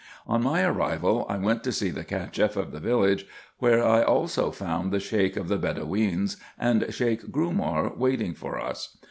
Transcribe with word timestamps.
On 0.25 0.41
my 0.41 0.63
arrival 0.63 1.27
I 1.29 1.37
went 1.37 1.63
to 1.63 1.71
see 1.71 1.91
the 1.91 2.03
Cacheffof 2.03 2.71
the 2.71 2.79
village, 2.79 3.27
where 3.59 3.85
I 3.85 4.01
also 4.01 4.49
found 4.49 4.91
the 4.91 4.99
Sheik 4.99 5.37
of 5.37 5.47
the 5.47 5.59
Bedoweens, 5.59 6.37
and 6.57 6.87
Sheik 6.91 7.25
Grumar, 7.31 7.95
waiting 7.95 8.33
for 8.33 8.59
us. 8.59 8.97